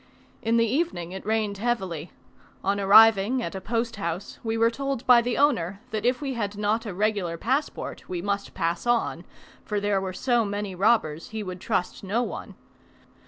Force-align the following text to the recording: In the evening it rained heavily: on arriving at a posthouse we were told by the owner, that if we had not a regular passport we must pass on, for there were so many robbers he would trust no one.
In 0.41 0.57
the 0.57 0.65
evening 0.65 1.11
it 1.11 1.23
rained 1.27 1.59
heavily: 1.59 2.11
on 2.63 2.79
arriving 2.79 3.43
at 3.43 3.53
a 3.53 3.61
posthouse 3.61 4.39
we 4.43 4.57
were 4.57 4.71
told 4.71 5.05
by 5.05 5.21
the 5.21 5.37
owner, 5.37 5.79
that 5.91 6.07
if 6.07 6.21
we 6.21 6.33
had 6.33 6.57
not 6.57 6.87
a 6.87 6.93
regular 6.95 7.37
passport 7.37 8.09
we 8.09 8.19
must 8.19 8.55
pass 8.55 8.87
on, 8.87 9.25
for 9.63 9.79
there 9.79 10.01
were 10.01 10.11
so 10.11 10.43
many 10.43 10.73
robbers 10.73 11.29
he 11.29 11.43
would 11.43 11.61
trust 11.61 12.03
no 12.03 12.23
one. 12.23 12.55